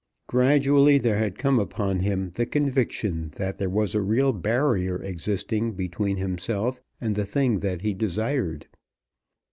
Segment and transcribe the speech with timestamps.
[0.25, 5.73] Gradually there had come upon him the conviction that there was a real barrier existing
[5.73, 8.65] between himself and the thing that he desired.